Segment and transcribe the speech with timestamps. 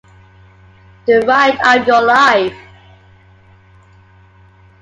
[1.05, 2.57] The Ride Of Your Life!